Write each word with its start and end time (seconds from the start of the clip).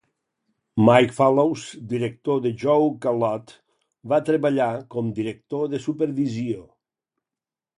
Mike 0.83 1.11
Fallows, 1.17 1.65
director 1.91 2.39
de 2.45 2.51
"Joke-a-lot", 2.63 3.53
va 4.15 4.19
treballar 4.31 4.71
com 4.95 5.13
director 5.21 5.71
de 5.75 5.83
supervisió. 5.85 6.65